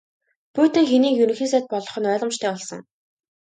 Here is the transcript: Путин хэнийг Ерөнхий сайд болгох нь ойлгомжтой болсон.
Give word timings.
Путин 0.55 0.85
хэнийг 0.91 1.15
Ерөнхий 1.23 1.49
сайд 1.51 1.65
болгох 1.73 1.97
нь 1.99 2.09
ойлгомжтой 2.11 2.49
болсон. 2.51 2.79